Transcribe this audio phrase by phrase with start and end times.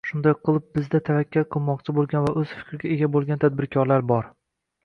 [0.09, 4.31] Shunday qilib, sizda tavakkal qilmoqchi boʻlgan va oʻz fikriga ega boʻlgan tadbirkorlar bor